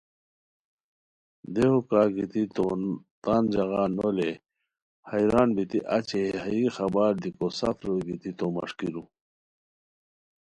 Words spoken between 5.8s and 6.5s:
اچی ہے